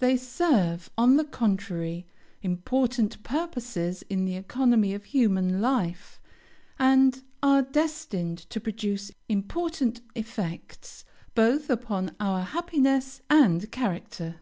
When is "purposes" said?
3.22-4.02